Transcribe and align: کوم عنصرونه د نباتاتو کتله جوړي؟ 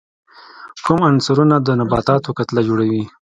کوم 0.83 0.99
عنصرونه 1.09 1.55
د 1.61 1.67
نباتاتو 1.79 2.29
کتله 2.37 2.61
جوړي؟ 2.67 2.93